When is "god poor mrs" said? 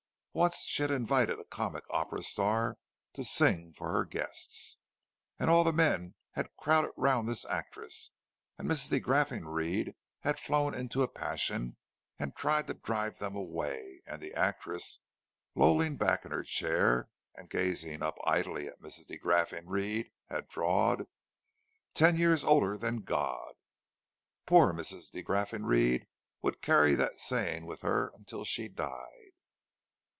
23.01-25.11